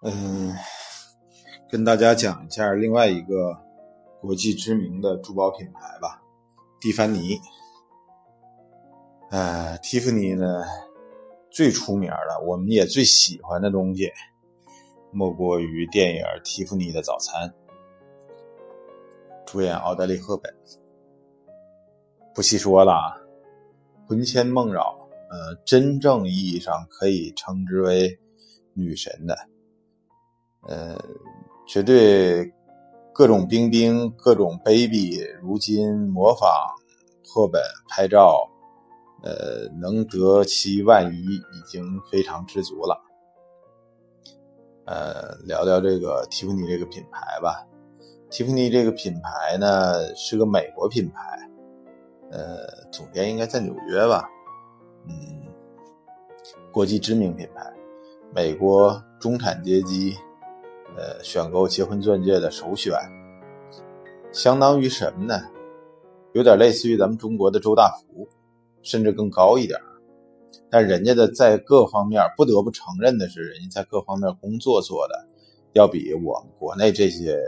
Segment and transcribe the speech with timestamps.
[0.00, 0.54] 嗯，
[1.68, 3.58] 跟大家讲一下另外一个
[4.20, 6.22] 国际知名的珠宝品牌吧，
[6.80, 7.36] 蒂凡尼。
[9.30, 10.62] 呃，蒂芙尼呢
[11.50, 14.08] 最出名的，我们也最喜欢的东西，
[15.12, 17.48] 莫过于电影《蒂芙尼的早餐》，
[19.44, 20.54] 主演奥黛丽·赫本。
[22.32, 23.20] 不细说了，
[24.06, 24.96] 魂牵梦绕，
[25.28, 28.16] 呃，真正意义上可以称之为
[28.74, 29.36] 女神的。
[30.66, 30.98] 呃，
[31.66, 32.52] 绝对
[33.14, 36.50] 各种冰冰，各种 baby，如今模仿
[37.24, 38.48] 赫本拍照，
[39.22, 43.00] 呃，能得其万一，已经非常知足了。
[44.84, 47.66] 呃，聊聊这个蒂芙尼这个品牌吧。
[48.30, 51.50] 蒂芙尼这个品牌呢，是个美国品牌，
[52.30, 54.28] 呃，总店应该在纽约吧？
[55.06, 55.42] 嗯，
[56.72, 57.72] 国际知名品牌，
[58.34, 60.14] 美国中产阶级。
[60.98, 62.92] 呃，选购结婚钻戒的首选，
[64.32, 65.40] 相当于什么呢？
[66.32, 68.26] 有点类似于咱们中国的周大福，
[68.82, 69.78] 甚至更高一点。
[70.68, 75.24] 但人家的在各方面，不得不承认的是，人家在各方面工作做的，
[75.72, 77.40] 要比我们国内这些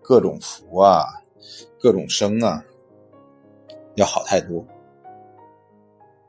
[0.00, 1.04] 各种福啊、
[1.78, 2.64] 各种生啊
[3.96, 4.64] 要好太多。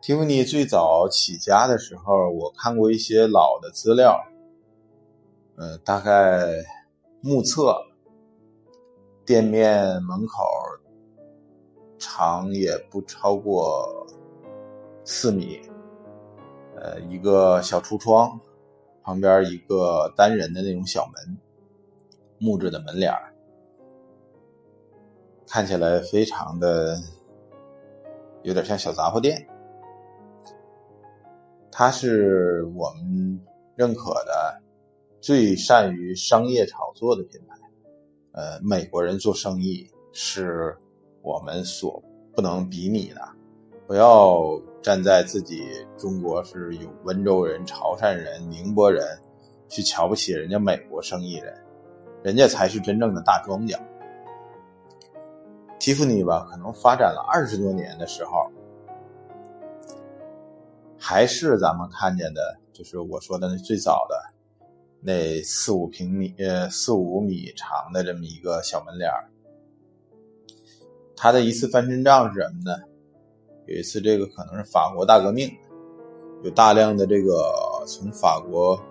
[0.02, 4.22] 蒂芙尼最早起家的时候，我看过一些老的资料。
[5.56, 6.48] 呃，大概
[7.22, 7.76] 目测
[9.24, 10.44] 店面门口
[12.00, 14.08] 长也不超过
[15.06, 15.62] 四米，
[16.76, 18.40] 呃，一个小橱窗
[19.04, 21.38] 旁边一个单人的那种小门，
[22.40, 23.14] 木质的门脸
[25.48, 27.00] 看起来非常的
[28.42, 29.48] 有点像小杂货店。
[31.72, 33.40] 它是我们
[33.76, 34.63] 认可的。
[35.24, 37.56] 最善于商业炒作的品牌，
[38.34, 40.78] 呃，美国人做生意是
[41.22, 42.04] 我们所
[42.36, 43.22] 不能比拟的。
[43.88, 45.64] 不要站在自己
[45.98, 49.18] 中国是有温州人、潮汕人、宁波人
[49.70, 51.58] 去瞧不起人家美国生意人，
[52.22, 53.80] 人家才是真正的大庄家。
[55.80, 58.52] 蒂芙尼吧，可能发展了二十多年的时候，
[61.00, 64.33] 还是咱们看见的，就是我说的那最早的。
[65.06, 69.28] 那四五平米，呃，四五米长的这么一个小门脸儿，
[71.16, 72.82] 他的一次翻身仗是什么呢？
[73.68, 75.52] 有一次，这个可能是法国大革命，
[76.42, 77.54] 有大量的这个
[77.86, 78.82] 从法国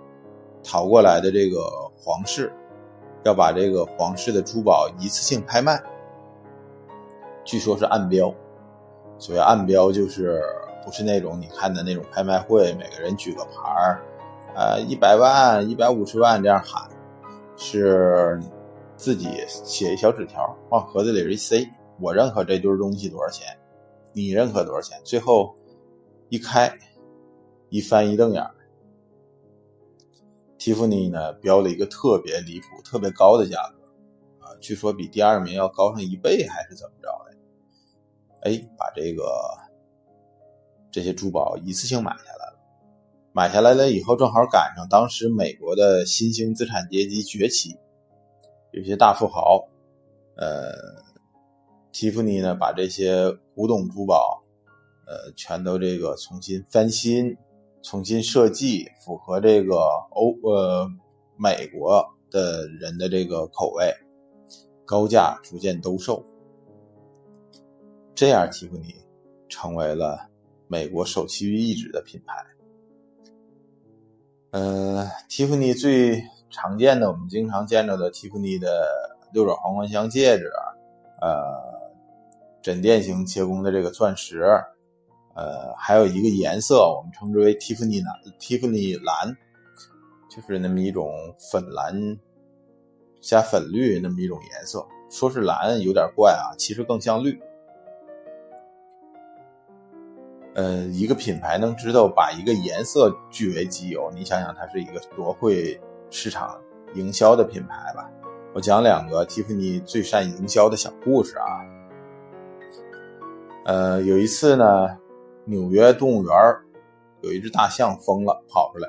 [0.62, 1.62] 逃过来的这个
[1.96, 2.52] 皇室，
[3.24, 5.82] 要把这个皇室的珠宝一次性拍卖，
[7.42, 8.34] 据说是暗标。
[9.18, 10.42] 所谓暗标，就是
[10.84, 14.02] 不是那种你看的那种拍卖会，每个人举个牌儿。
[14.54, 16.88] 呃，一百万、一百五十万这样喊，
[17.56, 18.38] 是
[18.96, 21.66] 自己写一小纸条，往盒子里一塞。
[22.00, 23.46] 我认可这堆东西多少钱，
[24.12, 25.00] 你认可多少钱？
[25.04, 25.54] 最后
[26.28, 26.70] 一开，
[27.70, 28.44] 一翻一瞪眼
[30.58, 37.36] 蒂芙尼呢标了一个特别离谱、特别高的价格，啊，据说比第二名要高上一倍，还是怎么着的？
[38.42, 39.24] 哎，把这个
[40.90, 42.41] 这些珠宝一次性买下来。
[43.34, 47.74] 买下来了以后，正好赶上当时美国的新兴资产阶级崛起，
[48.72, 49.66] 有些大富豪，
[50.36, 50.70] 呃，
[51.90, 54.42] 蒂芙尼呢把这些古董珠宝，
[55.06, 57.34] 呃，全都这个重新翻新、
[57.82, 59.76] 重新设计，符合这个
[60.10, 60.86] 欧呃
[61.38, 63.90] 美国的人的这个口味，
[64.84, 66.22] 高价逐渐兜售，
[68.14, 68.94] 这样蒂芙尼
[69.48, 70.28] 成为了
[70.68, 72.34] 美国首屈一指的品牌。
[74.52, 78.86] 呃，蒂芙尼最常见的，我们经常见着的蒂芙尼的
[79.32, 80.52] 六爪皇冠镶戒指，
[81.22, 81.90] 呃，
[82.60, 84.42] 枕垫型切工的这个钻石，
[85.34, 89.34] 呃，还有一个颜色，我们称之为蒂芙尼蓝，蒂芙尼蓝，
[90.28, 91.10] 就是那么一种
[91.50, 92.18] 粉蓝
[93.22, 94.86] 加粉绿那么一种颜色。
[95.08, 97.40] 说是蓝有点怪啊，其实更像绿。
[100.54, 106.60] 呃，一个品牌能知道把一个颜色据为己有，你想想，它是一个多会市场
[106.94, 108.10] 营销的品牌吧？
[108.54, 111.64] 我讲两个蒂芙尼最善营销的小故事啊。
[113.64, 114.64] 呃，有一次呢，
[115.46, 116.34] 纽约动物园
[117.22, 118.86] 有一只大象疯了，跑出来，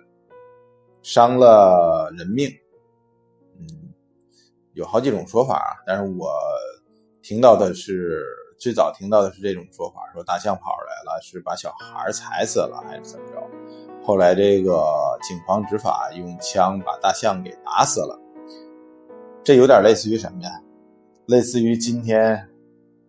[1.01, 2.49] 伤了人命。
[3.57, 3.93] 嗯，
[4.73, 6.29] 有好几种说法啊，但是我
[7.21, 8.21] 听到的是。
[8.63, 13.35] 最早听到的是这种说法，说大象跑出来了，是把小孩踩死了，还是怎么着？
[14.01, 14.81] 后来这个
[15.21, 18.17] 警方执法，用枪把大象给打死了。
[19.43, 20.49] 这有点类似于什么呀？
[21.25, 22.49] 类似于今天、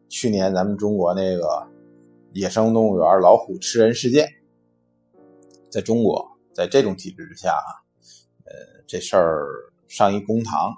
[0.08, 1.64] 去年咱们中国那个
[2.32, 4.28] 野生动物园老虎吃人事件。
[5.70, 7.70] 在中国，在这种体制之下啊，
[8.44, 9.46] 呃，这事儿
[9.86, 10.74] 上一公堂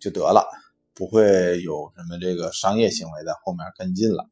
[0.00, 0.48] 就得了，
[0.94, 4.28] 不会有什么这个商业行为在后面跟进了。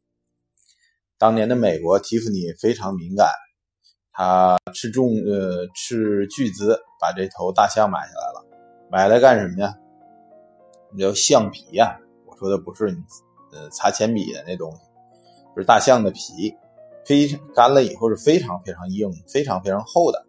[1.19, 3.29] 当年的美国蒂芙尼非常敏感，
[4.13, 8.47] 他斥重呃斥巨资把这头大象买下来了，
[8.91, 9.75] 买来干什么呀？
[10.99, 12.99] 叫橡皮呀，我说的不是你
[13.53, 14.79] 呃擦铅笔的那东西，
[15.55, 16.55] 就是大象的皮。
[17.05, 20.25] 非常干了以后是非常非常硬、非常非常厚的。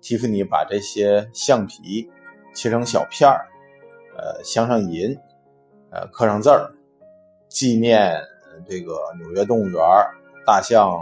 [0.00, 2.10] 蒂芙尼把这些橡皮
[2.56, 3.46] 切成小片儿，
[4.18, 5.16] 呃，镶上银，
[5.92, 6.72] 呃，刻上字儿，
[7.48, 8.18] 纪念
[8.68, 9.80] 这个纽约动物园
[10.46, 10.98] 大象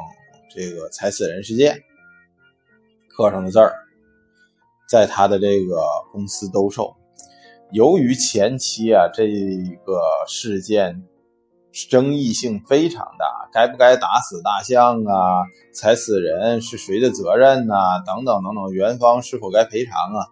[0.55, 1.81] 这个踩死人事件，
[3.09, 3.73] 刻上的字儿，
[4.89, 5.81] 在他的这个
[6.13, 6.95] 公司兜售。
[7.71, 9.27] 由于前期啊这
[9.87, 11.03] 个事件。
[11.89, 15.47] 争议性非常大，该不该打死大象啊？
[15.73, 17.77] 踩死人是谁的责任呢？
[18.05, 20.27] 等等等等，园方是否该赔偿啊？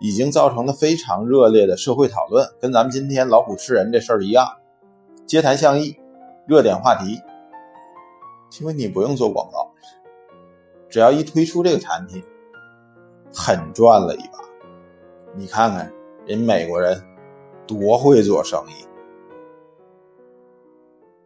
[0.00, 4.46] 已经造成了非常热烈的社会讨论，跟咱们今天老虎吃人这事儿一样，
[5.26, 5.96] 街谈巷议，
[6.46, 7.20] 热点话题。
[8.60, 9.68] 因为你不用做广告，
[10.88, 12.22] 只要一推出这个产品，
[13.34, 14.38] 狠赚了一把。
[15.34, 15.92] 你看看
[16.24, 17.02] 人美国人
[17.66, 18.86] 多会做生意。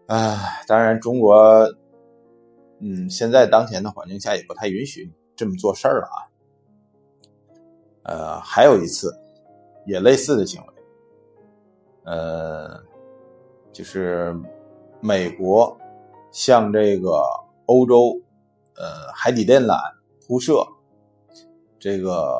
[0.06, 1.37] 啊，当然，中国，
[2.81, 6.27] 嗯，现在当前的环境下也不太允许这么做事儿了啊。
[8.08, 9.14] 呃，还有一次，
[9.87, 10.66] 也类似的行为，
[12.05, 12.82] 呃，
[13.72, 14.34] 就是
[15.00, 15.76] 美国
[16.32, 17.22] 向这个
[17.66, 18.20] 欧洲，
[18.76, 19.78] 呃，海底电缆
[20.26, 20.66] 铺设，
[21.78, 22.37] 这个。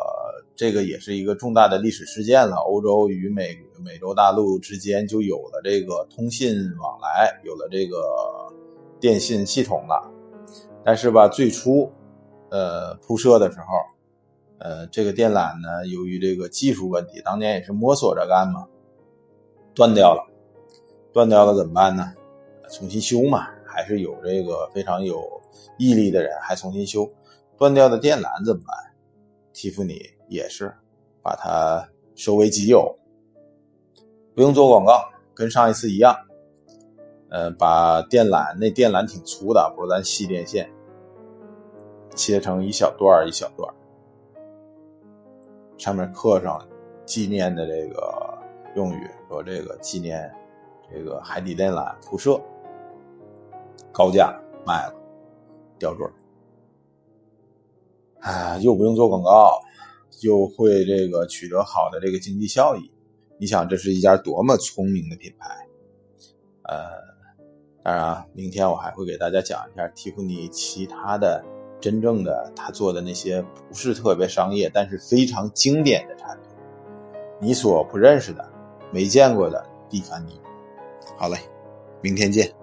[0.59, 2.56] 这个也是一个重大的历史事件了。
[2.56, 7.97] 欧洲与美美洲大陆之间就有了这个通信往来，有了这个
[8.99, 10.11] 电信系统了。
[10.85, 11.88] 但是吧，最初，
[12.50, 13.67] 呃，铺设的时候，
[14.59, 18.67] 呃，这个电缆呢，由于这个技术问题，当年也是摸索着干嘛，
[19.75, 20.27] 断掉了。
[21.13, 22.13] 断掉了怎么办呢？
[22.71, 25.41] 重新修嘛，还是有这个非常有
[25.79, 27.11] 毅力的人还重新修。
[27.57, 28.77] 断掉的电缆怎么办？
[29.53, 29.99] 蒂芙尼。
[30.31, 30.71] 也是
[31.23, 32.95] 把它收为己有，
[34.35, 36.15] 不用做广告，跟上一次一样。
[37.31, 40.71] 呃，把电缆那电缆挺粗的，不是咱细电线，
[42.15, 43.75] 切成一小段一小段
[45.79, 46.63] 上面刻上
[47.07, 48.39] 纪念的这个
[48.75, 50.31] 用语，说这个纪念
[50.93, 52.39] 这个海底电缆铺设，
[53.91, 54.95] 高价卖了，
[55.79, 56.07] 吊坠。
[58.21, 59.63] 啊，又不用做广告。
[60.23, 62.91] 又会这个取得好的这个经济效益，
[63.39, 65.69] 你想这是一家多么聪明的品牌？
[66.63, 66.91] 呃，
[67.85, 71.45] 当然啊，明天我还会给大家讲一下蒂芙尼其他的
[71.81, 76.51] 真正的他做的那些不是特别商业，但是非常经典的产品，
[77.41, 78.45] 你所不认识的、
[78.91, 80.41] 没见过的蒂凡尼。
[81.17, 81.39] 好嘞，
[82.01, 82.58] 明天见。